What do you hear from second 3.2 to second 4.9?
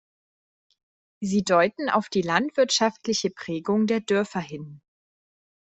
Prägung der Dörfer hin.